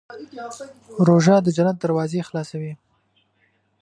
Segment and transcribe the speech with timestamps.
[1.07, 2.73] روژه د جنت دروازې خلاصوي.